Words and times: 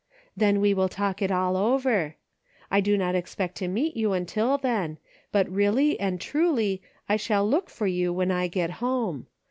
Then 0.35 0.61
we 0.61 0.73
will 0.73 0.89
talk 0.89 1.21
it 1.21 1.29
all 1.29 1.55
over. 1.55 2.15
I 2.71 2.81
do 2.81 2.97
not 2.97 3.13
expect 3.13 3.53
to 3.57 3.67
meet 3.67 3.95
you 3.95 4.13
until 4.13 4.57
then, 4.57 4.97
but 5.31 5.47
really 5.47 5.99
and 5.99 6.19
truly 6.19 6.81
I 7.07 7.17
shall 7.17 7.47
lo«k 7.47 7.67
fer 7.67 7.85
you 7.85 8.11
when 8.11 8.31
I 8.31 8.47
get 8.47 8.71
home. 8.81 9.27